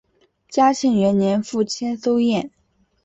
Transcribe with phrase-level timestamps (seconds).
[0.49, 2.49] 嘉庆元年赴千叟宴。